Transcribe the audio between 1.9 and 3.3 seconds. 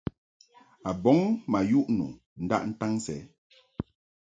nu ndaʼ ntaŋ sɛ.